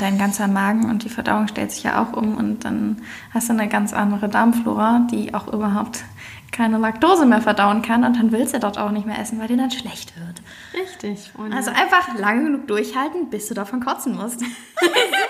[0.00, 3.02] dein ganzer Magen und die Verdauung stellt sich ja auch um und dann
[3.32, 6.04] hast du eine ganz andere Darmflora, die auch überhaupt
[6.52, 9.48] keine Laktose mehr verdauen kann und dann willst du dort auch nicht mehr essen, weil
[9.48, 10.42] dir dann schlecht wird.
[10.74, 11.30] Richtig.
[11.30, 11.56] Freunde.
[11.56, 14.42] Also einfach lange genug durchhalten, bis du davon kotzen musst.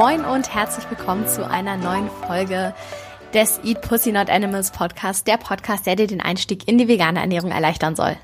[0.00, 2.74] Moin und herzlich willkommen zu einer neuen Folge
[3.34, 7.20] des Eat Pussy Not Animals Podcast, der Podcast, der dir den Einstieg in die vegane
[7.20, 8.16] Ernährung erleichtern soll.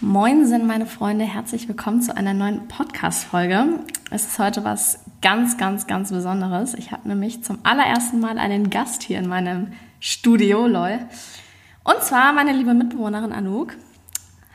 [0.00, 3.80] Moin sind meine Freunde, herzlich willkommen zu einer neuen Podcast-Folge.
[4.10, 6.72] Es ist heute was ganz, ganz, ganz Besonderes.
[6.72, 10.98] Ich habe nämlich zum allerersten Mal einen Gast hier in meinem Studio, lol.
[11.84, 13.74] Und zwar meine liebe Mitbewohnerin Anouk.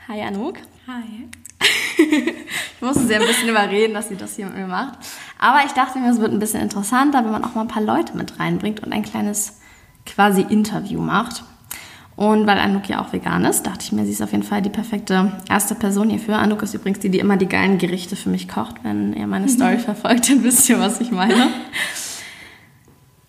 [0.08, 0.56] Hi Anouk.
[0.88, 1.28] Hi.
[1.98, 4.98] Ich musste sie ein bisschen überreden, dass sie das hier mit mir macht.
[5.38, 7.82] Aber ich dachte mir, es wird ein bisschen interessanter, wenn man auch mal ein paar
[7.82, 9.60] Leute mit reinbringt und ein kleines
[10.06, 11.44] quasi Interview macht.
[12.16, 14.60] Und weil Anouk ja auch vegan ist, dachte ich mir, sie ist auf jeden Fall
[14.60, 16.36] die perfekte erste Person hierfür.
[16.36, 18.82] Anouk ist übrigens die, die immer die geilen Gerichte für mich kocht.
[18.82, 21.48] Wenn ihr meine Story verfolgt, dann wisst ihr, was ich meine.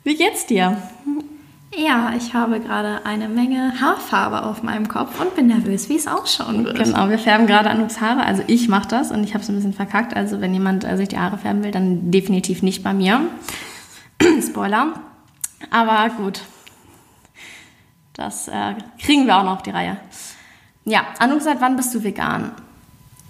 [0.03, 0.81] Wie geht's dir?
[1.75, 6.07] Ja, ich habe gerade eine Menge Haarfarbe auf meinem Kopf und bin nervös, wie es
[6.07, 6.83] ausschauen wird.
[6.83, 8.23] Genau, wir färben gerade Anuks Haare.
[8.23, 10.15] Also ich mache das und ich habe es ein bisschen verkackt.
[10.15, 13.21] Also wenn jemand äh, sich die Haare färben will, dann definitiv nicht bei mir.
[14.41, 14.93] Spoiler.
[15.69, 16.41] Aber gut,
[18.13, 19.97] das äh, kriegen wir auch noch auf die Reihe.
[20.85, 22.51] Ja, Anuk, seit wann bist du vegan?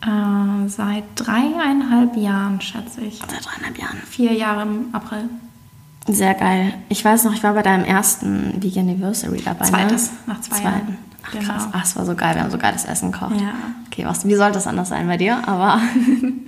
[0.01, 3.19] Äh, seit dreieinhalb Jahren, schätze ich.
[3.19, 3.97] Seit dreieinhalb Jahren.
[3.97, 5.29] Vier Jahre im April.
[6.11, 6.73] Sehr geil.
[6.89, 9.65] Ich weiß noch, ich war bei deinem ersten Vegan Anniversary dabei.
[9.65, 9.71] Ne?
[9.71, 10.17] Zweites, ne?
[10.27, 10.65] nach zwei Zweiten.
[10.65, 10.97] Jahren.
[11.23, 11.43] Ach, genau.
[11.45, 11.67] krass.
[11.71, 12.35] Ach, es war so geil.
[12.35, 13.39] Wir haben so geiles Essen gekocht.
[13.39, 13.53] Ja.
[13.87, 15.47] Okay, was, wie sollte das anders sein bei dir?
[15.47, 15.81] Aber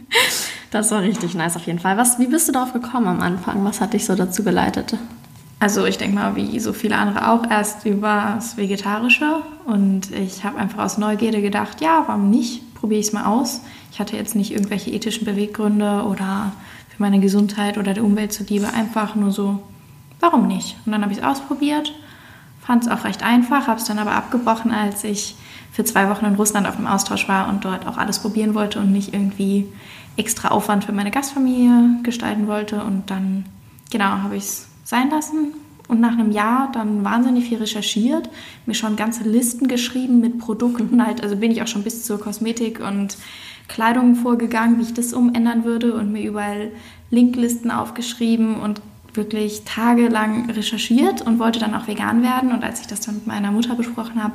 [0.72, 1.98] das war richtig nice auf jeden Fall.
[1.98, 3.64] Was, wie bist du darauf gekommen am Anfang?
[3.64, 4.98] Was hat dich so dazu geleitet?
[5.60, 9.44] Also ich denke mal, wie so viele andere auch, erst über das Vegetarische.
[9.66, 12.74] Und ich habe einfach aus Neugierde gedacht, ja, warum nicht?
[12.74, 13.62] Probiere ich es mal aus.
[13.92, 16.52] Ich hatte jetzt nicht irgendwelche ethischen Beweggründe oder
[17.02, 18.72] meine Gesundheit oder der Umwelt zuliebe.
[18.74, 19.62] Einfach nur so,
[20.22, 20.78] warum nicht?
[20.86, 21.94] Und dann habe ich es ausprobiert,
[22.62, 25.36] fand es auch recht einfach, habe es dann aber abgebrochen, als ich
[25.72, 28.80] für zwei Wochen in Russland auf dem Austausch war und dort auch alles probieren wollte
[28.80, 29.68] und nicht irgendwie
[30.16, 32.84] extra Aufwand für meine Gastfamilie gestalten wollte.
[32.84, 33.46] Und dann,
[33.90, 35.54] genau, habe ich es sein lassen
[35.88, 38.30] und nach einem Jahr dann wahnsinnig viel recherchiert,
[38.66, 42.20] mir schon ganze Listen geschrieben mit Produkten halt, also bin ich auch schon bis zur
[42.20, 43.18] Kosmetik und
[43.72, 46.72] Kleidung vorgegangen, wie ich das umändern würde und mir überall
[47.10, 48.82] Linklisten aufgeschrieben und
[49.14, 52.52] wirklich tagelang recherchiert und wollte dann auch vegan werden.
[52.52, 54.34] Und als ich das dann mit meiner Mutter besprochen habe,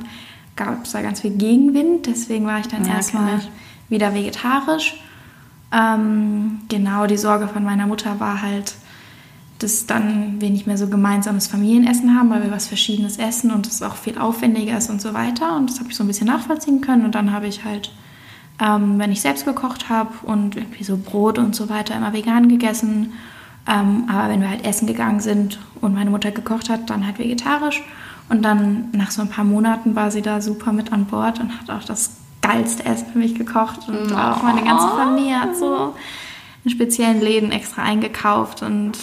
[0.55, 2.07] gab es da ganz viel Gegenwind.
[2.07, 3.41] Deswegen war ich dann ja, erstmal
[3.89, 5.01] wieder vegetarisch.
[5.71, 8.75] Ähm, genau, die Sorge von meiner Mutter war halt,
[9.59, 13.67] dass dann wir nicht mehr so gemeinsames Familienessen haben, weil wir was Verschiedenes essen und
[13.67, 15.55] es auch viel aufwendiger ist und so weiter.
[15.55, 17.05] Und das habe ich so ein bisschen nachvollziehen können.
[17.05, 17.91] Und dann habe ich halt
[18.59, 22.49] ähm, wenn ich selbst gekocht habe und irgendwie so Brot und so weiter immer vegan
[22.49, 23.13] gegessen.
[23.67, 27.19] Ähm, aber wenn wir halt essen gegangen sind und meine Mutter gekocht hat, dann halt
[27.19, 27.83] vegetarisch.
[28.29, 31.51] Und dann nach so ein paar Monaten war sie da super mit an Bord und
[31.59, 33.87] hat auch das geilste Essen für mich gekocht.
[33.87, 34.15] Und oh.
[34.15, 35.95] auch meine ganze Familie hat so
[36.63, 38.93] in speziellen Läden extra eingekauft und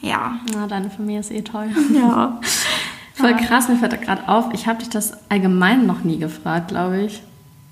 [0.00, 0.36] ja.
[0.52, 1.68] Na, deine Familie ist eh toll.
[1.94, 2.40] Ja.
[3.16, 4.46] Voll krass, mir fällt da gerade auf.
[4.52, 7.22] Ich habe dich das allgemein noch nie gefragt, glaube ich.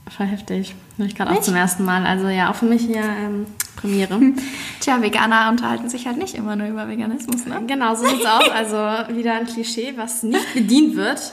[0.08, 0.74] Voll heftig.
[0.96, 2.04] Höre ich gerade auch zum ersten Mal.
[2.04, 3.46] Also ja, auch für mich hier ähm,
[3.76, 4.20] Premiere.
[4.80, 7.62] Tja, Veganer unterhalten sich halt nicht immer nur über Veganismus, ne?
[7.66, 8.48] Genau, so sieht's aus.
[8.50, 8.76] Also
[9.16, 11.32] wieder ein Klischee, was nicht bedient wird.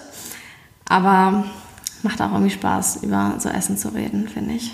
[0.88, 1.46] Aber
[2.04, 4.72] macht auch irgendwie Spaß, über so Essen zu reden, finde ich.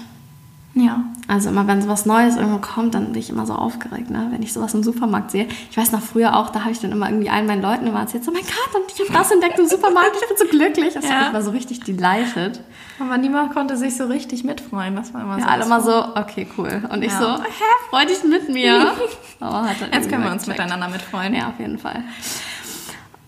[0.75, 1.05] Ja.
[1.29, 4.27] Also immer, wenn so was Neues irgendwo kommt, dann bin ich immer so aufgeregt, ne?
[4.31, 5.47] wenn ich sowas im Supermarkt sehe.
[5.71, 8.01] Ich weiß noch früher auch, da habe ich dann immer irgendwie allen meinen Leuten immer
[8.01, 10.93] erzählt, so mein Gott, und ich habe das entdeckt im Supermarkt, ich bin so glücklich.
[10.93, 11.11] Das ja.
[11.11, 12.61] hat immer so richtig delighted.
[12.99, 15.49] Aber niemand konnte sich so richtig mitfreuen, das war immer ja, so.
[15.49, 16.83] alle immer so, okay, cool.
[16.91, 17.19] Und ich ja.
[17.19, 18.91] so, hä, freu dich mit mir.
[19.39, 20.59] Aber hat dann Jetzt können wir uns gecheckt.
[20.59, 21.33] miteinander mitfreuen.
[21.33, 22.03] Ja, auf jeden Fall.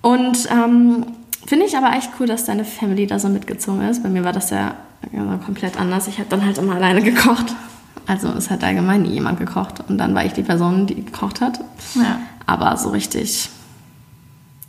[0.01, 1.05] Und ähm,
[1.45, 4.03] finde ich aber echt cool, dass deine Family da so mitgezogen ist.
[4.03, 4.75] Bei mir war das ja
[5.45, 6.07] komplett anders.
[6.07, 7.55] Ich habe dann halt immer alleine gekocht.
[8.05, 9.83] Also es hat allgemein nie jemand gekocht.
[9.87, 11.59] Und dann war ich die Person, die gekocht hat.
[11.95, 12.19] Ja.
[12.45, 13.49] Aber so richtig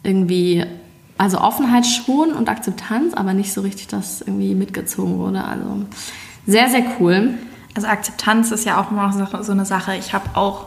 [0.03, 0.65] irgendwie,
[1.17, 5.45] also Offenheit schon und Akzeptanz, aber nicht so richtig, dass irgendwie mitgezogen wurde.
[5.45, 5.87] Also
[6.47, 7.35] sehr, sehr cool.
[7.75, 9.13] Also Akzeptanz ist ja auch immer
[9.43, 9.95] so eine Sache.
[9.97, 10.67] Ich habe auch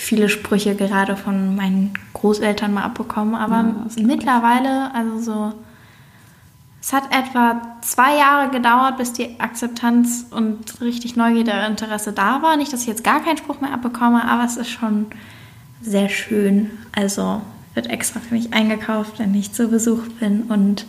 [0.00, 5.52] viele Sprüche gerade von meinen Großeltern mal abbekommen, aber ja, mittlerweile, also so
[6.82, 12.40] es hat etwa zwei Jahre gedauert, bis die Akzeptanz und richtig Neugierde und Interesse da
[12.40, 12.56] war.
[12.56, 15.06] Nicht, dass ich jetzt gar keinen Spruch mehr abbekomme, aber es ist schon
[15.82, 16.70] sehr schön.
[16.92, 17.42] Also
[17.74, 20.44] wird extra für mich eingekauft, wenn ich zu Besuch bin.
[20.44, 20.86] Und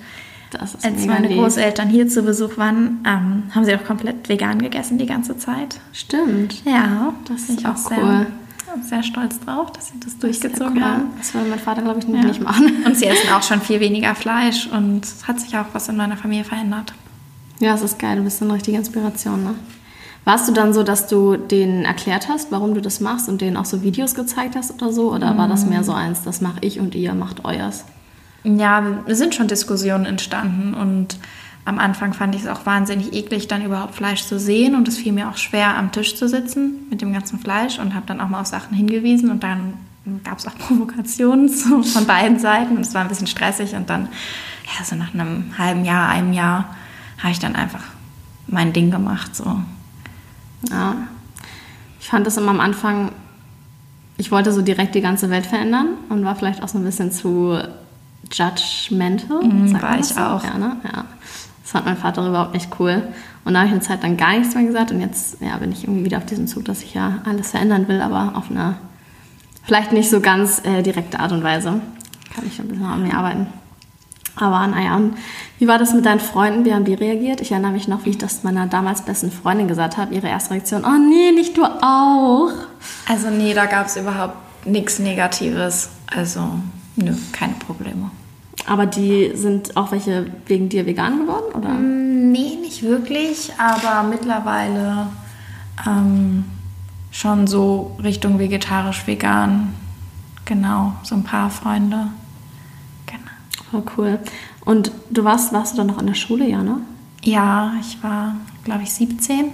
[0.58, 1.38] als meine lieb.
[1.38, 5.82] Großeltern hier zu Besuch waren, ähm, haben sie auch komplett vegan gegessen die ganze Zeit.
[5.92, 6.64] Stimmt.
[6.66, 8.28] Ja, das ist auch cool.
[8.76, 10.84] Sehr, sehr stolz drauf, dass sie das, das durchgezogen cool.
[10.84, 11.04] haben.
[11.18, 12.24] Das würde mein Vater, glaube ich, ja.
[12.24, 12.84] nicht machen.
[12.86, 15.98] Und sie essen auch schon viel weniger Fleisch und es hat sich auch was in
[15.98, 16.94] meiner Familie verändert.
[17.60, 19.56] Ja, es ist geil, du bist eine richtige Inspiration, ne?
[20.24, 23.58] Warst du dann so, dass du denen erklärt hast, warum du das machst und denen
[23.58, 25.12] auch so Videos gezeigt hast oder so?
[25.12, 25.38] Oder mm.
[25.38, 27.86] war das mehr so eins, das mache ich und ihr macht euers?
[28.44, 31.18] Ja, es sind schon Diskussionen entstanden und
[31.64, 34.98] am Anfang fand ich es auch wahnsinnig eklig, dann überhaupt Fleisch zu sehen und es
[34.98, 38.20] fiel mir auch schwer, am Tisch zu sitzen mit dem ganzen Fleisch und habe dann
[38.20, 39.74] auch mal auf Sachen hingewiesen und dann
[40.24, 43.90] gab es auch Provokationen so von beiden Seiten und es war ein bisschen stressig und
[43.90, 44.08] dann,
[44.66, 46.76] ja, so nach einem halben Jahr, einem Jahr
[47.20, 47.84] habe ich dann einfach
[48.48, 49.62] mein Ding gemacht, so.
[50.70, 50.96] Ja,
[52.00, 53.12] ich fand das immer am Anfang,
[54.18, 57.12] ich wollte so direkt die ganze Welt verändern und war vielleicht auch so ein bisschen
[57.12, 57.58] zu
[58.32, 59.44] judgmental.
[59.44, 60.20] Mhm, war ich so?
[60.20, 60.44] auch.
[60.44, 60.78] Ja, ne?
[60.84, 61.06] ja.
[61.72, 63.02] Das fand mein Vater überhaupt nicht cool.
[63.46, 64.92] Und da habe ich eine Zeit dann gar nichts mehr gesagt.
[64.92, 67.88] Und jetzt ja, bin ich irgendwie wieder auf diesem Zug, dass ich ja alles verändern
[67.88, 68.76] will, aber auf eine
[69.64, 71.80] vielleicht nicht so ganz äh, direkte Art und Weise.
[72.36, 73.48] Kann ich ein bisschen an mir arbeiten.
[74.36, 75.16] Aber naja, und
[75.60, 76.66] wie war das mit deinen Freunden?
[76.66, 77.40] Wie haben die reagiert?
[77.40, 80.14] Ich erinnere mich noch, wie ich das meiner damals besten Freundin gesagt habe.
[80.14, 82.52] Ihre erste Reaktion, oh nee, nicht du auch.
[83.08, 84.36] Also nee, da gab es überhaupt
[84.66, 85.90] nichts Negatives.
[86.14, 86.42] Also
[86.98, 88.12] nö, keine Probleme.
[88.68, 91.70] Aber die sind auch welche wegen dir vegan geworden, oder?
[91.70, 95.08] Mm, nee, nicht wirklich, aber mittlerweile
[95.86, 96.46] ähm,
[97.12, 99.74] schon so Richtung vegetarisch-vegan.
[100.46, 102.08] Genau, so ein paar Freunde.
[103.06, 103.32] Genau.
[103.72, 104.20] Voll cool.
[104.66, 106.78] Und du warst, warst du dann noch in der Schule, ja, ne?
[107.24, 109.46] Ja, ich war, glaube ich, 17.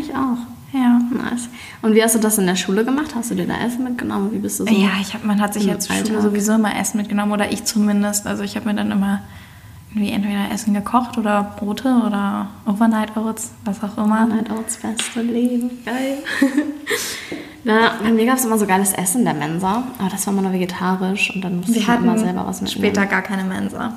[0.00, 0.38] Ich auch.
[0.72, 1.00] Ja.
[1.10, 1.48] Nice.
[1.82, 3.14] Und wie hast du das in der Schule gemacht?
[3.14, 4.32] Hast du dir da Essen mitgenommen?
[4.32, 4.72] Wie bist du so?
[4.72, 8.26] Ja, ich hab, man hat sich jetzt Schule sowieso immer Essen mitgenommen oder ich zumindest.
[8.26, 9.22] Also ich habe mir dann immer
[9.90, 14.26] irgendwie entweder Essen gekocht oder Brote oder Overnight Oats, was auch immer.
[14.26, 15.70] Overnight Oats, beste Leben.
[15.84, 16.18] Geil.
[17.64, 20.34] ja, bei mir gab es immer so geiles Essen in der Mensa, aber das war
[20.34, 22.84] immer nur vegetarisch und dann musste ich immer selber was mitnehmen.
[22.84, 23.94] später gar keine Mensa.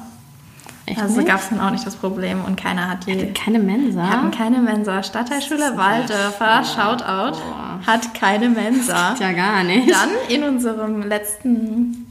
[0.92, 3.14] Echt also gab es dann auch nicht das Problem und keiner hat die.
[3.14, 4.10] Hatte keine Mensa?
[4.10, 5.02] Hatten keine Mensa.
[5.02, 7.80] Stadtteilschule Waldörfer, Shoutout, Boah.
[7.88, 9.16] hat keine Mensa.
[9.18, 9.90] Ja, gar nicht.
[9.90, 12.08] Dann in unserem letzten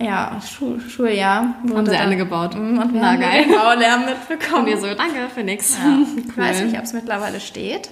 [0.00, 1.54] ja, Schul Schuljahr.
[1.72, 2.56] Haben sie eine gebaut.
[2.56, 3.44] Mhm, und wir Na, haben geil.
[3.44, 4.64] den Baulärm mitbekommen.
[4.64, 5.78] Und wir so, danke für nichts.
[5.78, 5.90] Ja.
[5.90, 6.06] Cool.
[6.26, 7.90] Ich weiß nicht, ob es mittlerweile steht.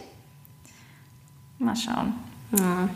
[1.61, 2.15] Mal schauen.
[2.59, 2.89] Ja.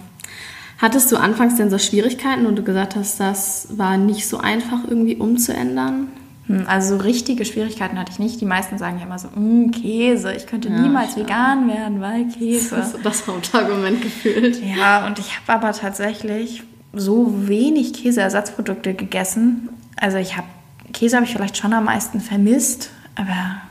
[0.79, 4.81] Hattest du anfangs denn so Schwierigkeiten und du gesagt hast, das war nicht so einfach
[4.85, 6.09] irgendwie umzuändern?
[6.47, 8.41] Hm, also so richtige Schwierigkeiten hatte ich nicht.
[8.41, 11.23] Die meisten sagen ja immer so, mm, Käse, ich könnte ja, niemals ja.
[11.23, 12.77] vegan werden, weil Käse.
[12.77, 14.63] Das ist das Hauptargument gefühlt.
[14.63, 19.69] Ja, und ich habe aber tatsächlich so wenig Käseersatzprodukte gegessen.
[19.97, 20.47] Also ich habe,
[20.93, 23.63] Käse habe ich vielleicht schon am meisten vermisst, aber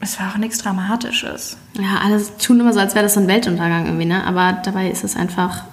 [0.00, 1.58] es war auch nichts Dramatisches.
[1.74, 4.24] Ja, alle tun immer so, als wäre das so ein Weltuntergang irgendwie, ne?
[4.24, 5.64] Aber dabei ist es einfach,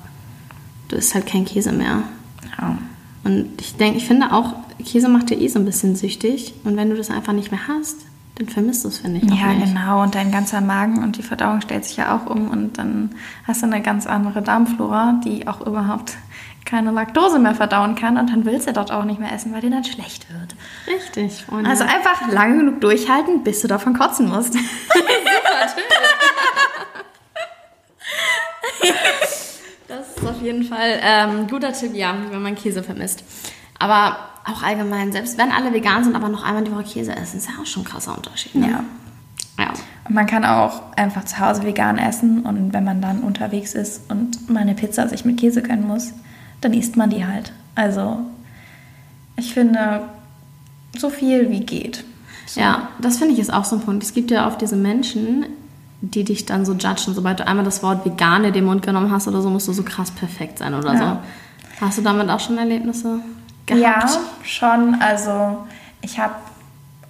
[0.89, 2.03] du isst halt kein Käse mehr.
[2.59, 2.77] Ja.
[3.24, 4.53] Und ich denke, ich finde auch,
[4.86, 6.54] Käse macht dir eh so ein bisschen süchtig.
[6.64, 7.98] Und wenn du das einfach nicht mehr hast,
[8.36, 9.30] dann vermisst du es, finde ich.
[9.30, 9.74] Ja, nicht.
[9.74, 10.04] genau.
[10.04, 12.50] Und dein ganzer Magen und die Verdauung stellt sich ja auch um.
[12.50, 13.16] Und dann
[13.48, 16.18] hast du eine ganz andere Darmflora, die auch überhaupt
[16.66, 18.18] keine Laktose mehr verdauen kann.
[18.18, 20.56] Und dann willst du dort auch nicht mehr essen, weil dir dann schlecht wird.
[20.88, 21.46] Richtig.
[21.46, 21.70] Freunde.
[21.70, 24.54] Also einfach lange genug durchhalten, bis du davon kotzen musst.
[24.54, 24.63] Super,
[29.88, 33.24] Das ist auf jeden Fall ein ähm, guter Tipp, ja, wenn man Käse vermisst.
[33.80, 37.38] Aber auch allgemein, selbst wenn alle vegan sind, aber noch einmal die Woche Käse essen,
[37.38, 38.56] ist ja auch schon ein krasser Unterschied.
[38.56, 38.68] Ne?
[38.68, 38.84] Ja.
[39.64, 39.74] ja.
[40.08, 44.10] Und man kann auch einfach zu Hause vegan essen und wenn man dann unterwegs ist
[44.10, 46.14] und mal eine Pizza sich mit Käse gönnen muss,
[46.62, 47.54] dann isst man die halt.
[47.74, 48.20] Also
[49.36, 50.04] ich finde,
[50.98, 52.04] so viel wie geht.
[52.46, 52.62] So.
[52.62, 54.04] Ja, das finde ich ist auch so ein Punkt.
[54.04, 55.48] Es gibt ja auch diese Menschen,
[56.02, 57.16] die dich dann so judgen.
[57.16, 59.74] Sobald du einmal das Wort vegan in den Mund genommen hast oder so, musst du
[59.74, 61.00] so krass perfekt sein oder ja.
[61.80, 61.86] so.
[61.86, 63.20] Hast du damit auch schon Erlebnisse?
[63.65, 63.84] Gehabt?
[63.84, 64.95] Ja, schon.
[65.01, 65.65] Also
[66.01, 66.36] ich habe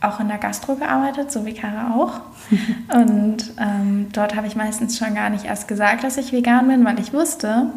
[0.01, 2.19] auch in der Gastro gearbeitet, so wie Kara auch.
[2.93, 6.85] Und ähm, dort habe ich meistens schon gar nicht erst gesagt, dass ich vegan bin,
[6.85, 7.67] weil ich wusste,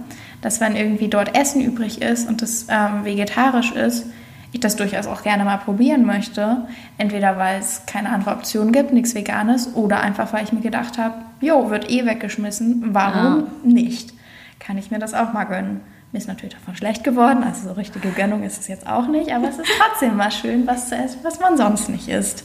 [0.42, 4.06] dass wenn irgendwie dort Essen übrig ist und das ähm, vegetarisch ist,
[4.52, 6.68] ich das durchaus auch gerne mal probieren möchte.
[6.96, 10.98] Entweder weil es keine andere Option gibt, nichts Veganes, oder einfach weil ich mir gedacht
[10.98, 13.46] habe, jo, wird eh weggeschmissen, warum ja.
[13.64, 14.14] nicht?
[14.58, 15.80] Kann ich mir das auch mal gönnen.
[16.12, 19.32] Mir ist natürlich davon schlecht geworden, also so richtige Gönnung ist es jetzt auch nicht,
[19.32, 22.44] aber es ist trotzdem mal schön, was zu essen, was man sonst nicht isst.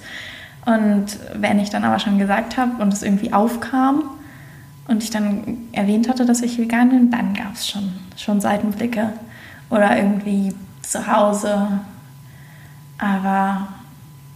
[0.66, 4.04] Und wenn ich dann aber schon gesagt habe und es irgendwie aufkam
[4.88, 9.14] und ich dann erwähnt hatte, dass ich vegan bin, dann gab es schon, schon Seitenblicke.
[9.70, 11.68] oder irgendwie zu Hause.
[12.98, 13.68] Aber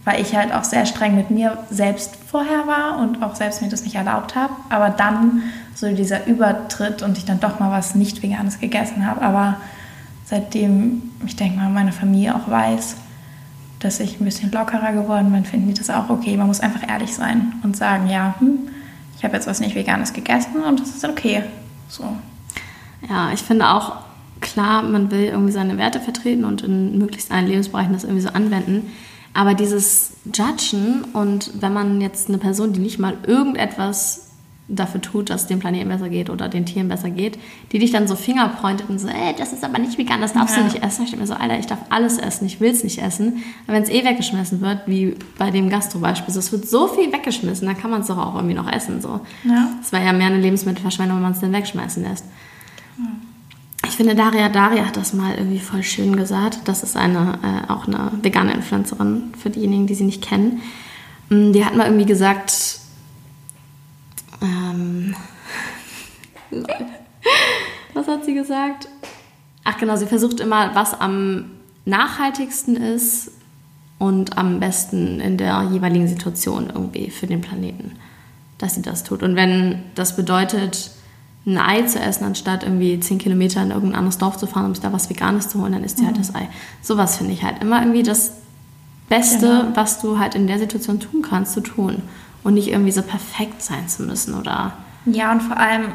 [0.04, 3.68] weil ich halt auch sehr streng mit mir selbst vorher war und auch selbst mir
[3.68, 4.52] das nicht erlaubt habe.
[4.68, 5.42] Aber dann
[5.78, 9.22] so dieser Übertritt und ich dann doch mal was nicht Veganes gegessen habe.
[9.22, 9.56] Aber
[10.24, 12.96] seitdem, ich denke mal, meine Familie auch weiß,
[13.78, 16.36] dass ich ein bisschen lockerer geworden bin, finden die das auch okay.
[16.36, 18.58] Man muss einfach ehrlich sein und sagen, ja, hm,
[19.16, 21.44] ich habe jetzt was nicht Veganes gegessen und das ist okay.
[21.88, 22.04] So.
[23.08, 23.98] Ja, ich finde auch
[24.40, 28.30] klar, man will irgendwie seine Werte vertreten und in möglichst allen Lebensbereichen das irgendwie so
[28.30, 28.90] anwenden.
[29.32, 34.27] Aber dieses Judgen und wenn man jetzt eine Person, die nicht mal irgendetwas
[34.68, 37.38] dafür tut, dass es dem Planeten besser geht oder den Tieren besser geht,
[37.72, 40.56] die dich dann so fingerpointet und so, ey, das ist aber nicht vegan, das darfst
[40.56, 40.62] ja.
[40.62, 41.04] du nicht essen.
[41.04, 43.42] Ich denke mir so, Alter, ich darf alles essen, ich will es nicht essen.
[43.66, 47.12] Aber wenn es eh weggeschmissen wird, wie bei dem Gastro-Beispiel, so, es wird so viel
[47.12, 49.00] weggeschmissen, dann kann man es doch auch irgendwie noch essen.
[49.00, 49.20] So.
[49.44, 49.70] Ja.
[49.80, 52.24] Das wäre ja mehr eine Lebensmittelverschwendung, wenn man es dann wegschmeißen lässt.
[53.86, 56.60] Ich finde, Daria Daria hat das mal irgendwie voll schön gesagt.
[56.66, 60.60] Das ist eine, äh, auch eine vegane Influencerin, für diejenigen, die sie nicht kennen.
[61.30, 62.80] Mm, die hat mal irgendwie gesagt,
[64.42, 65.14] ähm,
[67.94, 68.88] was hat sie gesagt?
[69.64, 71.50] Ach genau, sie versucht immer, was am
[71.84, 73.30] nachhaltigsten ist
[73.98, 77.92] und am besten in der jeweiligen Situation irgendwie für den Planeten,
[78.58, 79.22] dass sie das tut.
[79.22, 80.90] Und wenn das bedeutet,
[81.46, 84.74] ein Ei zu essen, anstatt irgendwie zehn Kilometer in irgendein anderes Dorf zu fahren, um
[84.74, 86.20] sich da was Veganes zu holen, dann isst sie halt mhm.
[86.20, 86.48] halt das Ei.
[86.82, 88.32] Sowas finde ich halt immer irgendwie das
[89.08, 89.70] Beste, genau.
[89.74, 92.02] was du halt in der Situation tun kannst, zu tun
[92.44, 94.72] und nicht irgendwie so perfekt sein zu müssen oder.
[95.06, 95.92] Ja, und vor allem,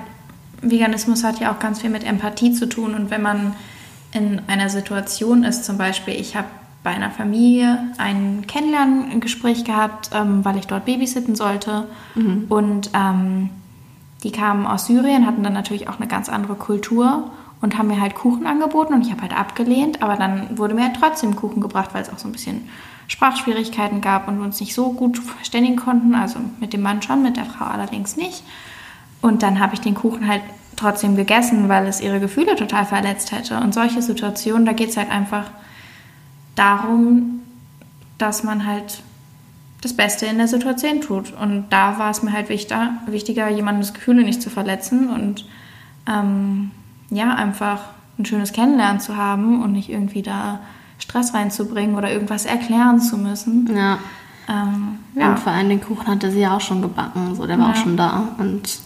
[0.61, 2.93] Veganismus hat ja auch ganz viel mit Empathie zu tun.
[2.95, 3.55] Und wenn man
[4.13, 6.47] in einer Situation ist, zum Beispiel, ich habe
[6.83, 11.85] bei einer Familie ein Kennenlerngespräch gehabt, ähm, weil ich dort babysitten sollte.
[12.15, 12.45] Mhm.
[12.49, 13.49] Und ähm,
[14.23, 17.31] die kamen aus Syrien, hatten dann natürlich auch eine ganz andere Kultur
[17.63, 20.83] und haben mir halt Kuchen angeboten und ich habe halt abgelehnt, aber dann wurde mir
[20.83, 22.67] halt trotzdem Kuchen gebracht, weil es auch so ein bisschen
[23.07, 26.13] Sprachschwierigkeiten gab und wir uns nicht so gut verständigen konnten.
[26.13, 28.43] Also mit dem Mann schon, mit der Frau allerdings nicht.
[29.21, 30.41] Und dann habe ich den Kuchen halt
[30.75, 33.57] trotzdem gegessen, weil es ihre Gefühle total verletzt hätte.
[33.57, 35.45] Und solche Situationen, da geht es halt einfach
[36.55, 37.43] darum,
[38.17, 39.03] dass man halt
[39.79, 41.31] das Beste in der Situation tut.
[41.31, 45.45] Und da war es mir halt wichtiger, wichtiger jemandes Gefühle nicht zu verletzen und
[46.09, 46.71] ähm,
[47.15, 47.79] ja, einfach
[48.17, 50.59] ein schönes Kennenlernen zu haben und nicht irgendwie da
[50.99, 53.69] Stress reinzubringen oder irgendwas erklären zu müssen.
[53.75, 53.97] Ja.
[54.47, 55.29] Ähm, ja.
[55.31, 57.73] Und vor allem den Kuchen hatte sie ja auch schon gebacken, so der war ja.
[57.73, 58.29] auch schon da.
[58.37, 58.79] Und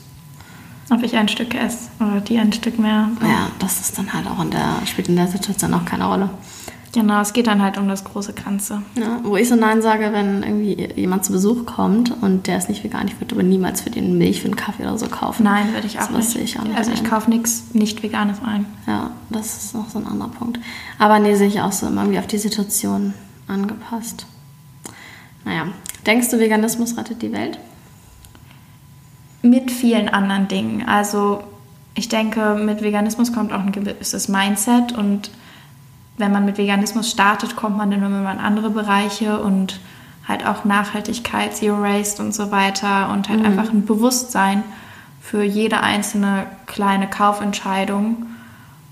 [0.89, 3.09] ob ich ein Stück esse oder die ein Stück mehr.
[3.21, 6.29] Ja, das ist dann halt auch in der, spielt in der Situation auch keine Rolle.
[6.93, 8.81] Genau, es geht dann halt um das große Ganze.
[8.95, 12.69] Ja, wo ich so Nein sage, wenn irgendwie jemand zu Besuch kommt und der ist
[12.69, 15.43] nicht vegan, ich würde aber niemals für den Milch für einen Kaffee oder so kaufen.
[15.43, 16.35] Nein, würde ich auch so, nicht.
[16.35, 16.77] Ich auch nicht.
[16.77, 18.65] Also ich kaufe nichts nicht Veganes ein.
[18.87, 20.59] Ja, das ist noch so ein anderer Punkt.
[20.97, 23.13] Aber nee, sehe ich auch so immer irgendwie auf die Situation
[23.47, 24.25] angepasst.
[25.45, 25.67] Naja,
[26.05, 27.59] denkst du, Veganismus rettet die Welt?
[29.41, 30.87] Mit vielen anderen Dingen.
[30.87, 31.43] Also
[31.95, 35.31] ich denke, mit Veganismus kommt auch ein gewisses Mindset und
[36.17, 39.79] wenn man mit Veganismus startet, kommt man dann immer in andere Bereiche und
[40.27, 43.45] halt auch Nachhaltigkeit, Zero Waste und so weiter und halt mhm.
[43.45, 44.63] einfach ein Bewusstsein
[45.21, 48.25] für jede einzelne kleine Kaufentscheidung.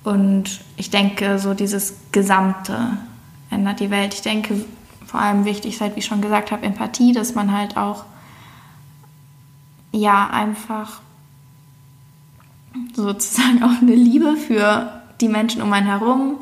[0.03, 2.97] Und ich denke, so dieses Gesamte
[3.49, 4.13] ändert die Welt.
[4.13, 4.63] Ich denke,
[5.05, 8.05] vor allem wichtig ist halt, wie ich schon gesagt habe, Empathie, dass man halt auch,
[9.91, 11.01] ja, einfach
[12.93, 16.37] sozusagen auch eine Liebe für die Menschen um einen herum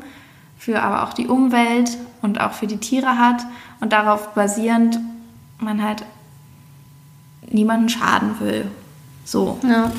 [0.64, 3.44] für aber auch die Umwelt und auch für die Tiere hat
[3.80, 4.98] und darauf basierend
[5.58, 6.04] man halt
[7.50, 8.70] niemanden schaden will.
[9.26, 9.58] So.
[9.62, 9.92] Ja.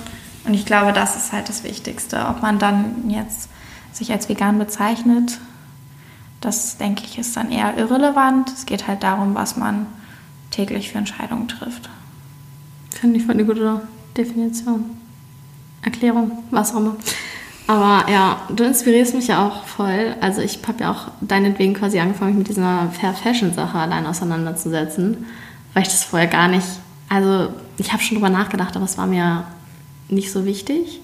[0.43, 2.25] Und ich glaube, das ist halt das Wichtigste.
[2.27, 3.49] Ob man dann jetzt
[3.93, 5.39] sich als vegan bezeichnet,
[6.41, 8.51] das denke ich ist dann eher irrelevant.
[8.51, 9.85] Es geht halt darum, was man
[10.49, 11.91] täglich für Entscheidungen trifft.
[12.89, 13.81] Finde ich voll eine gute
[14.17, 14.97] Definition.
[15.83, 16.95] Erklärung, was auch immer.
[17.67, 20.15] Aber ja, du inspirierst mich ja auch voll.
[20.21, 24.05] Also ich habe ja auch deinetwegen quasi angefangen, mich mit dieser Fair Fashion Sache allein
[24.05, 25.25] auseinanderzusetzen,
[25.73, 26.67] weil ich das vorher gar nicht,
[27.09, 29.45] also ich habe schon drüber nachgedacht, aber es war mir
[30.09, 31.01] nicht so wichtig.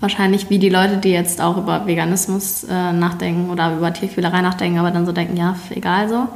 [0.00, 4.78] Wahrscheinlich wie die Leute, die jetzt auch über Veganismus äh, nachdenken oder über Tierquälerei nachdenken,
[4.78, 6.28] aber dann so denken, ja, egal so.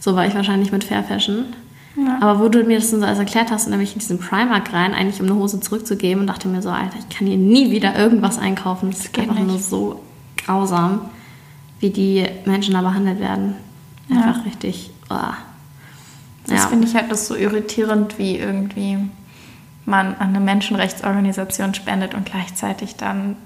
[0.00, 1.44] So war ich wahrscheinlich mit Fair Fashion.
[1.96, 2.18] Ja.
[2.20, 4.00] Aber wo du mir das dann so alles erklärt hast, und dann bin ich in
[4.00, 7.26] diesen Primark rein, eigentlich um eine Hose zurückzugeben und dachte mir so, Alter, ich kann
[7.26, 8.90] hier nie wieder irgendwas einkaufen.
[8.90, 9.46] Das ist einfach nicht.
[9.46, 10.02] nur so
[10.36, 11.02] grausam,
[11.80, 13.54] wie die Menschen da behandelt werden.
[14.10, 14.42] Einfach ja.
[14.42, 14.90] richtig.
[15.08, 15.14] Oh.
[16.46, 16.68] Das ja.
[16.68, 18.98] finde ich halt das so irritierend, wie irgendwie
[19.84, 23.36] man an eine Menschenrechtsorganisation spendet und gleichzeitig dann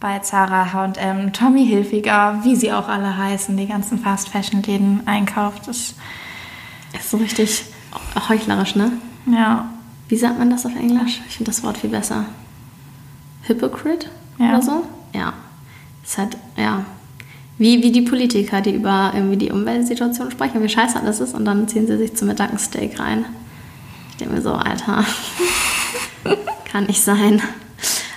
[0.00, 5.68] bei Zara, H&M, Tommy Hilfiger, wie sie auch alle heißen, die ganzen Fast-Fashion-Läden einkauft.
[5.68, 5.94] Das
[6.98, 7.64] ist so richtig
[8.28, 8.92] heuchlerisch, ne?
[9.26, 9.70] Ja.
[10.08, 11.20] Wie sagt man das auf Englisch?
[11.28, 12.26] Ich finde das Wort viel besser.
[13.42, 14.48] Hypocrite ja.
[14.48, 14.84] oder so?
[15.14, 15.32] Ja.
[16.02, 16.84] Ist halt, ja.
[17.58, 21.44] Wie, wie die Politiker, die über irgendwie die Umweltsituation sprechen, wie scheiße alles ist und
[21.44, 23.26] dann ziehen sie sich zum Mittag ein Steak rein.
[24.10, 25.04] Ich denke mir so, Alter,
[26.64, 27.42] kann nicht sein.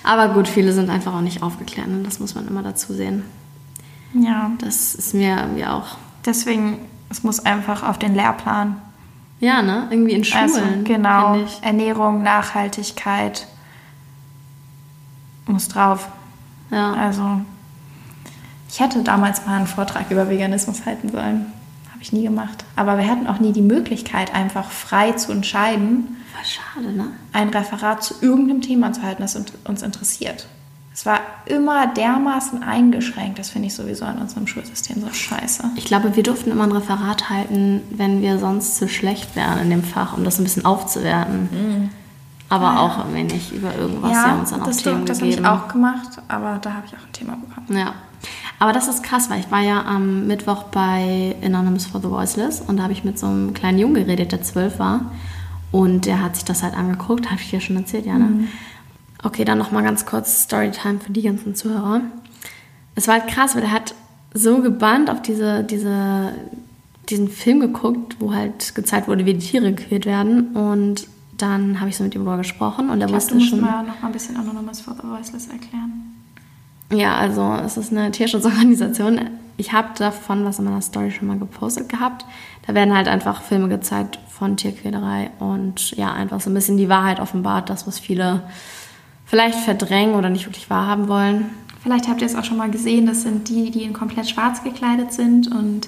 [0.04, 1.88] Aber gut, viele sind einfach auch nicht aufgeklärt.
[1.88, 2.04] Und ne?
[2.04, 3.24] das muss man immer dazu sehen.
[4.14, 4.52] Ja.
[4.60, 5.98] Das ist mir irgendwie auch.
[6.26, 6.80] Deswegen,
[7.14, 8.82] es muss einfach auf den Lehrplan.
[9.40, 9.88] Ja, ne?
[9.92, 10.44] Irgendwie in Schulen.
[10.44, 11.38] Also, genau.
[11.62, 13.48] Ernährung, Nachhaltigkeit
[15.46, 16.08] muss drauf.
[16.72, 16.94] Ja.
[16.94, 17.42] Also,
[18.70, 21.46] ich hätte damals mal einen Vortrag über Veganismus halten sollen.
[21.92, 22.66] Habe ich nie gemacht.
[22.76, 27.12] Aber wir hatten auch nie die Möglichkeit, einfach frei zu entscheiden, Voll schade, ne?
[27.32, 30.48] Ein Referat zu irgendeinem Thema zu halten, das uns interessiert.
[30.94, 33.40] Es war immer dermaßen eingeschränkt.
[33.40, 35.72] Das finde ich sowieso an unserem Schulsystem so scheiße.
[35.76, 39.70] Ich glaube, wir durften immer ein Referat halten, wenn wir sonst zu schlecht wären in
[39.72, 41.50] dem Fach, um das ein bisschen aufzuwerten.
[41.52, 41.90] Mhm.
[42.50, 42.80] Aber ja.
[42.82, 44.12] auch ein wenig über irgendwas.
[44.12, 46.86] Ja, haben uns dann auch das, Themen das habe ich auch gemacht, aber da habe
[46.86, 47.76] ich auch ein Thema bekommen.
[47.76, 47.94] Ja.
[48.60, 52.62] Aber das ist krass, weil ich war ja am Mittwoch bei Anonymous for the Voiceless
[52.62, 55.12] und da habe ich mit so einem kleinen Jungen geredet, der zwölf war.
[55.72, 58.14] Und der hat sich das halt angeguckt, habe ich dir schon erzählt, ja.
[58.14, 58.26] Ne?
[58.26, 58.48] Mhm.
[59.24, 62.02] Okay, dann nochmal ganz kurz Storytime für die ganzen Zuhörer.
[62.96, 63.96] Es war halt krass, weil der hat
[64.34, 66.34] so gebannt auf diese, diese,
[67.10, 70.56] diesen Film geguckt, wo halt gezeigt wurde, wie die Tiere gequält werden.
[70.56, 73.50] Und dann habe ich so mit ihm darüber gesprochen und er ich wusste glaub, du
[73.50, 73.62] schon.
[73.62, 76.14] Mal noch mal ein bisschen Anonymous for the Voiceless erklären.
[76.92, 79.22] Ja, also es ist eine Tierschutzorganisation.
[79.58, 82.26] Ich habe davon was in meiner Story schon mal gepostet gehabt.
[82.68, 86.90] Da werden halt einfach Filme gezeigt von Tierquälerei und ja, einfach so ein bisschen die
[86.90, 88.44] Wahrheit offenbart, das, was viele
[89.34, 91.46] vielleicht verdrängen oder nicht wirklich wahrhaben wollen.
[91.82, 94.64] Vielleicht habt ihr es auch schon mal gesehen, das sind die, die in komplett schwarz
[94.64, 95.88] gekleidet sind und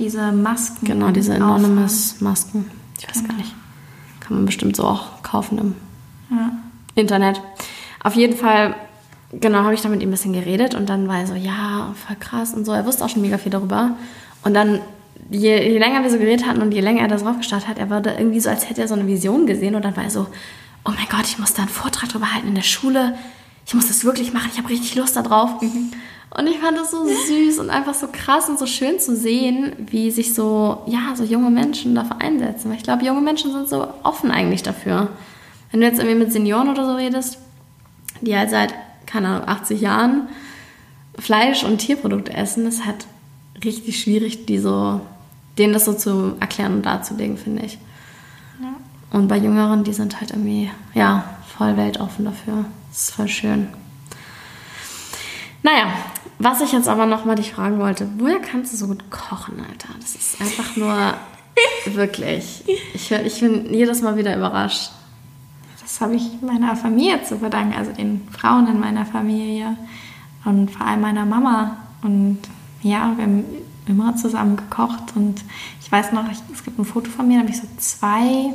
[0.00, 0.84] diese Masken.
[0.84, 2.68] Genau, diese Anonymous Masken.
[2.98, 3.28] Ich weiß genau.
[3.28, 3.54] gar nicht.
[4.18, 5.74] Kann man bestimmt so auch kaufen im
[6.36, 6.50] ja.
[6.96, 7.40] Internet.
[8.02, 8.74] Auf jeden Fall,
[9.30, 11.94] genau, habe ich da mit ihm ein bisschen geredet und dann war er so, ja,
[11.94, 12.72] voll krass und so.
[12.72, 13.92] Er wusste auch schon mega viel darüber.
[14.42, 14.80] Und dann
[15.30, 17.78] je, je, länger wir so geredet hatten und je länger er da drauf gestartet hat,
[17.78, 20.02] er war da irgendwie so, als hätte er so eine Vision gesehen und dann war
[20.02, 20.26] er so,
[20.84, 23.16] oh mein Gott, ich muss da einen Vortrag drüber halten in der Schule.
[23.66, 25.60] Ich muss das wirklich machen, ich habe richtig Lust darauf.
[25.62, 25.92] Mhm.
[26.36, 29.72] Und ich fand das so süß und einfach so krass und so schön zu sehen,
[29.78, 32.70] wie sich so, ja, so junge Menschen dafür einsetzen.
[32.70, 35.08] Weil ich glaube, junge Menschen sind so offen eigentlich dafür.
[35.70, 37.38] Wenn du jetzt irgendwie mit Senioren oder so redest,
[38.20, 38.74] die halt seit,
[39.06, 40.28] keine Ahnung, 80 Jahren
[41.18, 43.06] Fleisch und Tierprodukte essen, ist halt
[43.64, 45.00] richtig schwierig, die so
[45.56, 47.78] denen das so zu erklären und darzulegen, finde ich.
[49.14, 51.22] Und bei Jüngeren, die sind halt irgendwie, ja,
[51.56, 52.64] voll weltoffen dafür.
[52.88, 53.68] Das ist voll schön.
[55.62, 55.84] Naja,
[56.40, 59.90] was ich jetzt aber nochmal dich fragen wollte, woher kannst du so gut kochen, Alter?
[60.00, 61.14] Das ist einfach nur
[61.94, 62.64] wirklich.
[62.92, 64.90] Ich, ich bin jedes Mal wieder überrascht.
[65.80, 69.76] Das habe ich meiner Familie zu verdanken, also den Frauen in meiner Familie
[70.44, 71.76] und vor allem meiner Mama.
[72.02, 72.38] Und
[72.82, 73.44] ja, wir haben
[73.86, 75.14] immer zusammen gekocht.
[75.14, 75.40] Und
[75.80, 78.52] ich weiß noch, ich, es gibt ein Foto von mir, da bin ich so zwei,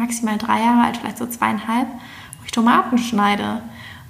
[0.00, 3.62] maximal drei Jahre alt, vielleicht so zweieinhalb, wo ich Tomaten schneide.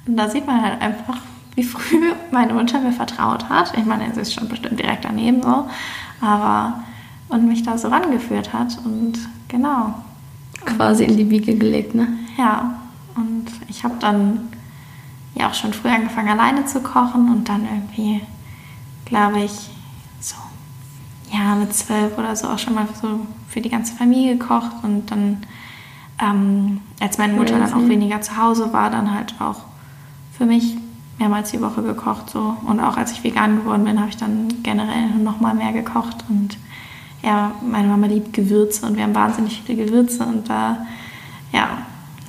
[0.07, 1.19] Und da sieht man halt einfach,
[1.55, 3.77] wie früh meine Mutter mir vertraut hat.
[3.77, 5.69] Ich meine, sie ist schon bestimmt direkt daneben so,
[6.21, 6.83] aber
[7.29, 9.95] und mich da so rangeführt hat und genau.
[10.65, 12.09] Quasi in die Wiege gelegt, ne?
[12.37, 12.75] Ja.
[13.15, 14.49] Und ich habe dann
[15.35, 18.21] ja auch schon früh angefangen, alleine zu kochen und dann irgendwie,
[19.05, 19.71] glaube ich,
[21.33, 25.11] ja, mit zwölf oder so auch schon mal so für die ganze Familie gekocht und
[25.11, 25.39] dann,
[26.21, 29.63] ähm, als meine Mutter dann auch weniger zu Hause war, dann halt auch
[30.37, 30.77] für mich
[31.19, 32.57] mehrmals die Woche gekocht so.
[32.67, 36.25] Und auch als ich vegan geworden bin, habe ich dann generell noch mal mehr gekocht.
[36.29, 36.57] Und
[37.23, 40.25] ja, meine Mama liebt Gewürze und wir haben wahnsinnig viele Gewürze.
[40.25, 40.87] Und da,
[41.53, 41.79] ja,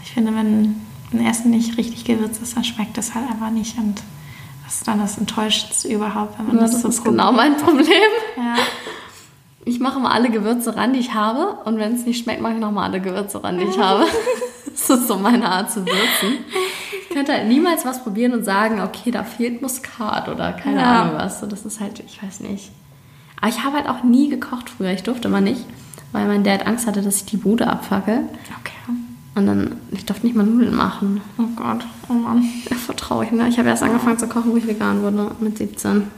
[0.04, 0.76] ich finde, wenn
[1.14, 3.78] ein Essen nicht richtig gewürzt ist, dann schmeckt es halt einfach nicht.
[3.78, 4.02] Und
[4.66, 7.58] das ist dann das Enttäuschendste überhaupt, wenn man ja, das, das so ist genau mein
[7.58, 7.88] Problem.
[8.38, 8.56] Ja.
[9.72, 11.58] Ich mache mal alle Gewürze ran, die ich habe.
[11.64, 14.04] Und wenn es nicht schmeckt, mache ich nochmal alle Gewürze ran, die ich habe.
[14.66, 16.40] das ist so meine Art zu würzen.
[17.08, 21.04] Ich könnte halt niemals was probieren und sagen, okay, da fehlt Muskat oder keine ja.
[21.04, 21.40] Ahnung was.
[21.40, 22.70] So, das ist halt, ich weiß nicht.
[23.40, 24.92] Aber ich habe halt auch nie gekocht früher.
[24.92, 25.64] Ich durfte mal nicht,
[26.12, 28.24] weil mein Dad Angst hatte, dass ich die Bude abfacke.
[28.60, 28.98] Okay.
[29.36, 31.22] Und dann, ich durfte nicht mal Nudeln machen.
[31.38, 32.44] Oh Gott, oh Mann.
[32.70, 33.48] Ja, vertraue ne?
[33.48, 36.12] Ich habe erst angefangen zu kochen, wo ich vegan wurde, mit 17.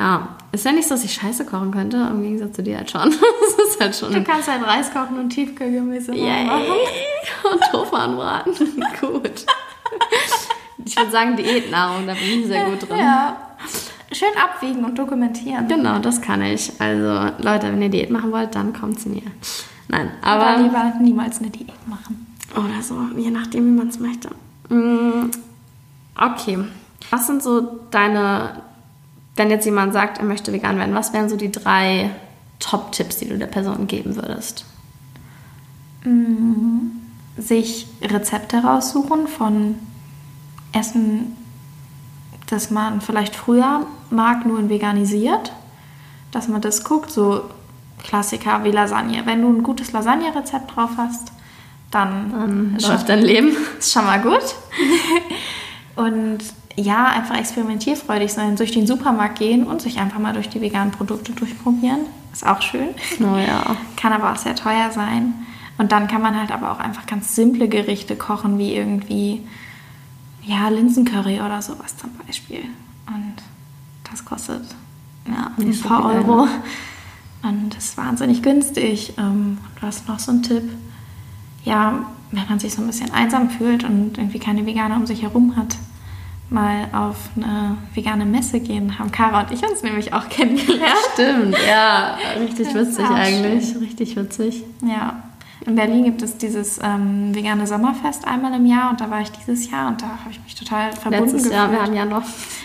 [0.00, 2.90] Ja, ist ja nicht so, dass ich Scheiße kochen könnte, im Gegensatz zu dir halt
[2.90, 3.10] schon.
[3.10, 4.12] das ist halt schon.
[4.14, 6.46] Du kannst halt Reis kochen und Tiefkühlgemüse Yay.
[6.46, 6.64] machen.
[7.52, 8.54] und Tofu anbraten.
[9.00, 9.44] Gut.
[10.86, 12.98] Ich würde sagen Diätnahrung, da bin ich sehr gut drin.
[12.98, 13.36] Ja.
[14.10, 15.68] Schön abwiegen und dokumentieren.
[15.68, 16.72] Genau, das kann ich.
[16.80, 19.22] Also Leute, wenn ihr Diät machen wollt, dann kommt zu mir.
[19.88, 20.54] Nein, aber...
[20.54, 22.34] Oder lieber niemals eine Diät machen.
[22.56, 24.30] Oder so, je nachdem, wie man es möchte.
[24.70, 25.30] Mm,
[26.16, 26.58] okay.
[27.10, 28.62] Was sind so deine,
[29.40, 32.10] wenn jetzt jemand sagt, er möchte vegan werden, was wären so die drei
[32.58, 34.66] Top-Tipps, die du der Person geben würdest?
[36.04, 36.90] Mm,
[37.38, 39.76] sich Rezepte raussuchen von
[40.72, 41.38] Essen,
[42.48, 45.52] das man vielleicht früher mag, nur in veganisiert.
[46.32, 47.44] Dass man das guckt, so
[48.04, 49.22] Klassiker wie Lasagne.
[49.24, 51.32] Wenn du ein gutes Lasagne-Rezept drauf hast,
[51.90, 53.56] dann, dann läuft dein Leben.
[53.78, 54.54] Ist schon mal gut.
[55.96, 56.40] und
[56.80, 60.92] ja, einfach experimentierfreudig sein, durch den Supermarkt gehen und sich einfach mal durch die veganen
[60.92, 62.00] Produkte durchprobieren.
[62.32, 62.88] Ist auch schön.
[63.20, 63.76] Oh ja.
[63.96, 65.34] Kann aber auch sehr teuer sein.
[65.78, 69.42] Und dann kann man halt aber auch einfach ganz simple Gerichte kochen, wie irgendwie,
[70.42, 72.64] ja, Linsencurry oder sowas zum Beispiel.
[73.06, 73.36] Und
[74.10, 74.62] das kostet
[75.26, 76.46] ja, ein paar Euro.
[77.42, 79.14] Und ist wahnsinnig günstig.
[79.16, 80.68] Ähm, du hast noch so einen Tipp.
[81.64, 85.22] Ja, wenn man sich so ein bisschen einsam fühlt und irgendwie keine Veganer um sich
[85.22, 85.76] herum hat,
[86.50, 90.96] mal auf eine vegane Messe gehen, haben Kara und ich uns nämlich auch kennengelernt.
[91.14, 93.82] Stimmt, ja, richtig witzig eigentlich, schön.
[93.82, 94.64] richtig witzig.
[94.82, 95.22] Ja,
[95.66, 99.30] in Berlin gibt es dieses ähm, vegane Sommerfest einmal im Jahr und da war ich
[99.30, 101.54] dieses Jahr und da habe ich mich total verbunden Letztes gefühlt.
[101.54, 102.24] Jahr, wir haben ja noch.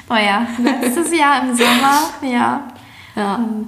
[0.09, 2.67] Oh ja, letztes Jahr im Sommer, ja.
[3.15, 3.35] Ja.
[3.35, 3.67] Und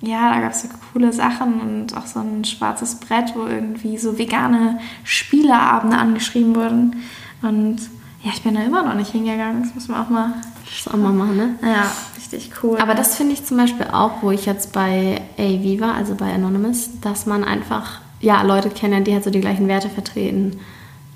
[0.00, 3.98] ja, da gab es so coole Sachen und auch so ein schwarzes Brett, wo irgendwie
[3.98, 7.02] so vegane Spieleabende angeschrieben wurden.
[7.42, 7.78] Und
[8.22, 9.62] ja, ich bin da immer noch nicht hingegangen.
[9.62, 10.34] Das muss man auch mal.
[10.64, 11.54] Das auch mal machen, ne?
[11.62, 12.78] Ja, richtig cool.
[12.78, 16.32] Aber das finde ich zum Beispiel auch, wo ich jetzt bei AV war, also bei
[16.32, 20.60] Anonymous, dass man einfach ja, Leute kennt, die halt so die gleichen Werte vertreten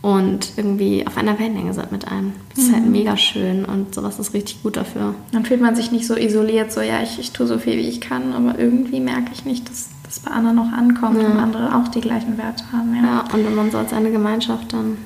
[0.03, 2.33] und irgendwie auf einer Wellenlänge sind mit einem.
[2.51, 2.87] Das ist halt mhm.
[2.87, 5.15] halt mega schön und sowas ist richtig gut dafür.
[5.33, 7.89] Dann fühlt man sich nicht so isoliert, so ja, ich, ich tue so viel, wie
[7.89, 11.29] ich kann, aber irgendwie merke ich nicht, dass das bei anderen noch ankommt ja.
[11.29, 12.95] und andere auch die gleichen Werte haben.
[12.95, 14.99] Ja, ja und wenn man so als eine Gemeinschaft dann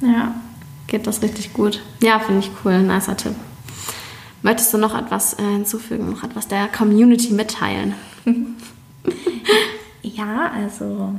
[0.00, 0.34] ja.
[0.88, 1.80] Geht das richtig gut.
[2.02, 3.36] Ja, finde ich cool, nicer Tipp.
[4.42, 7.94] Möchtest du noch etwas äh, hinzufügen, noch etwas der Community mitteilen?
[10.02, 11.14] ja, also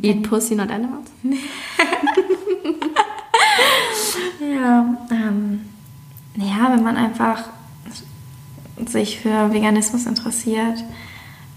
[0.00, 1.10] Eat Pussy, not animals?
[4.40, 5.60] ja, ähm,
[6.36, 7.44] ja, wenn man einfach
[8.86, 10.82] sich für Veganismus interessiert,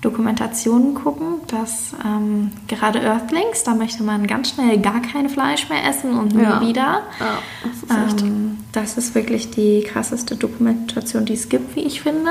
[0.05, 5.83] Dokumentationen gucken, dass ähm, gerade Earthlings, da möchte man ganz schnell gar kein Fleisch mehr
[5.83, 6.61] essen und nie ja.
[6.61, 7.01] wieder.
[7.19, 12.01] Ja, das, ist ähm, das ist wirklich die krasseste Dokumentation, die es gibt, wie ich
[12.03, 12.29] finde.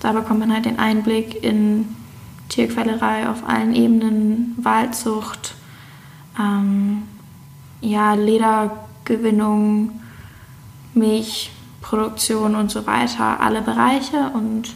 [0.00, 1.94] Da bekommt man halt den Einblick in
[2.48, 5.54] Tierquälerei auf allen Ebenen, Waldzucht,
[6.40, 7.04] ähm,
[7.80, 10.00] ja, Ledergewinnung,
[10.94, 14.32] Milchproduktion und so weiter, alle Bereiche.
[14.34, 14.74] Und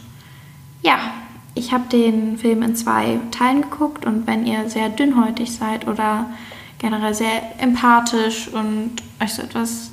[0.81, 0.97] ja,
[1.55, 6.27] ich habe den Film in zwei Teilen geguckt und wenn ihr sehr dünnhäutig seid oder
[6.77, 8.91] generell sehr empathisch und
[9.21, 9.91] euch so etwas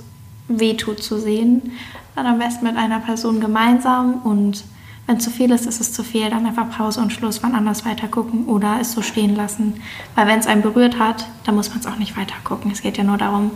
[0.48, 1.72] wehtut zu sehen,
[2.16, 4.64] dann am besten mit einer Person gemeinsam und
[5.06, 6.30] wenn zu viel ist, ist es zu viel.
[6.30, 9.74] Dann einfach Pause und Schluss, wann anders weiter gucken oder es so stehen lassen.
[10.14, 12.70] Weil wenn es einen berührt hat, dann muss man es auch nicht weiter gucken.
[12.70, 13.50] Es geht ja nur darum,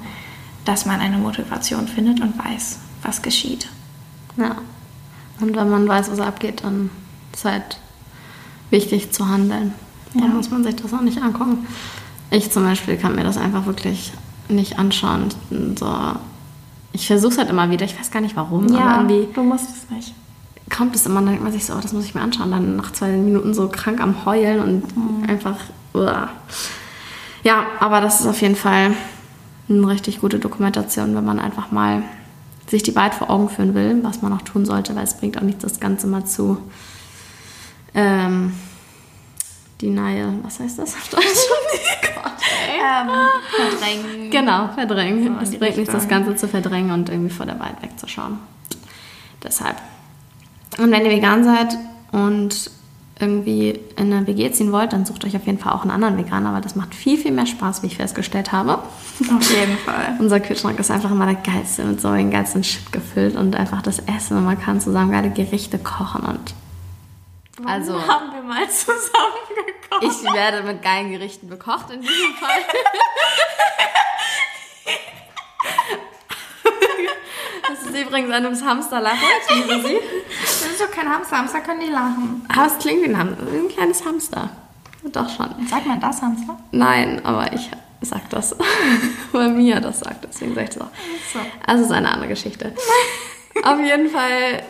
[0.65, 3.69] dass man eine Motivation findet und weiß, was geschieht.
[4.37, 4.57] Ja.
[5.41, 6.91] Und wenn man weiß, was abgeht, dann
[7.33, 7.79] ist halt
[8.71, 9.73] wichtig zu handeln.
[10.15, 10.23] Ja.
[10.23, 11.67] Dann muss man sich das auch nicht angucken.
[12.31, 14.13] Ich zum Beispiel kann mir das einfach wirklich
[14.49, 15.29] nicht anschauen.
[15.79, 15.95] So,
[16.93, 17.85] ich versuche es halt immer wieder.
[17.85, 18.69] Ich weiß gar nicht warum.
[18.69, 20.15] Ja, du musst es nicht
[20.75, 22.51] kommt es immer, dann denkt man sich so, oh, das muss ich mir anschauen.
[22.51, 25.29] Dann nach zwei Minuten so krank am Heulen und mhm.
[25.29, 25.57] einfach.
[25.95, 26.29] Uah.
[27.43, 28.95] Ja, aber das ist auf jeden Fall
[29.69, 32.03] eine richtig gute Dokumentation, wenn man einfach mal
[32.69, 35.39] sich die Wahrheit vor Augen führen will, was man auch tun sollte, weil es bringt
[35.39, 36.59] auch nichts, das Ganze mal zu
[37.97, 38.55] ähm,
[39.83, 41.25] Denial, was heißt das auf Deutsch?
[42.03, 42.33] Gott,
[42.67, 43.11] ähm,
[43.51, 44.31] verdrängen.
[44.31, 45.25] Genau, verdrängen.
[45.25, 48.39] So es bringt nichts, das Ganze zu verdrängen und irgendwie vor der Wahrheit wegzuschauen.
[49.43, 49.77] Deshalb
[50.79, 51.77] und wenn ihr vegan seid
[52.13, 52.71] und
[53.19, 56.19] irgendwie in eine WG ziehen wollt, dann sucht euch auf jeden Fall auch einen anderen
[56.19, 58.75] Veganer, weil das macht viel, viel mehr Spaß, wie ich festgestellt habe.
[58.75, 60.17] Auf jeden Fall.
[60.19, 63.81] Unser Kühlschrank ist einfach immer der geilste, mit so den geilsten Shit gefüllt und einfach
[63.81, 66.55] das Essen und man kann zusammen geile Gerichte kochen und
[67.59, 69.01] Warum also haben wir mal zusammen
[69.49, 70.03] gekocht.
[70.03, 72.61] Ich werde mit geilen Gerichten bekocht in diesem Fall.
[77.69, 79.25] Das ist übrigens eine Hamsterlache.
[79.49, 79.99] Ich liebe sie.
[80.41, 81.39] Das ist doch kein Hamster.
[81.39, 82.47] Hamster können die lachen.
[82.49, 83.43] Aber es klingt wie ein, Hamster.
[83.43, 84.51] ein kleines Hamster.
[85.05, 85.67] Doch schon.
[85.67, 86.59] Sagt man das Hamster?
[86.73, 87.71] Nein, aber ich,
[88.03, 88.55] sagt das.
[89.33, 90.93] Weil Mia das sagt, deswegen sage ich das auch.
[91.33, 91.39] So.
[91.67, 92.75] Also ist eine andere Geschichte.
[93.63, 94.63] Auf jeden Fall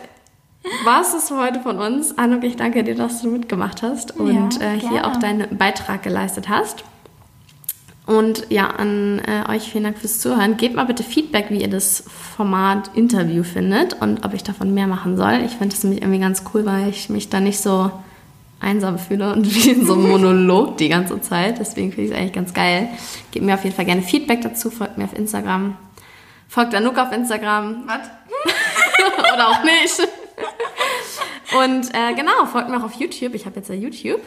[0.83, 2.17] war es das für heute von uns.
[2.17, 6.03] Anuk, ich danke dir, dass du mitgemacht hast und ja, äh, hier auch deinen Beitrag
[6.03, 6.83] geleistet hast.
[8.05, 10.55] Und ja, an äh, euch vielen Dank fürs Zuhören.
[10.55, 12.05] Gebt mal bitte Feedback, wie ihr das
[12.37, 15.41] Format Interview findet und ob ich davon mehr machen soll.
[15.45, 17.91] Ich finde das nämlich irgendwie ganz cool, weil ich mich da nicht so
[18.61, 21.59] einsam fühle und wie in so einem Monolog die ganze Zeit.
[21.59, 22.87] Deswegen finde ich es eigentlich ganz geil.
[23.31, 24.69] Gebt mir auf jeden Fall gerne Feedback dazu.
[24.69, 25.75] Folgt mir auf Instagram.
[26.47, 27.83] Folgt Anouk auf Instagram.
[27.87, 28.09] Was?
[29.33, 30.07] Oder auch nicht.
[31.53, 33.33] Und äh, genau, folgt mir auch auf YouTube.
[33.33, 34.21] Ich habe jetzt ja YouTube.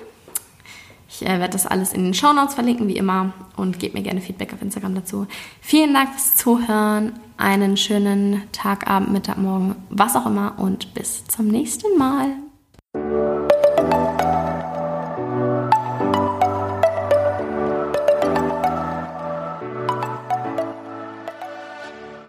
[1.09, 3.33] Ich äh, werde das alles in den Show Notes verlinken, wie immer.
[3.57, 5.27] Und gebt mir gerne Feedback auf Instagram dazu.
[5.61, 7.19] Vielen Dank fürs Zuhören.
[7.37, 10.59] Einen schönen Tag, Abend, Mittag, Morgen, was auch immer.
[10.59, 12.37] Und bis zum nächsten Mal.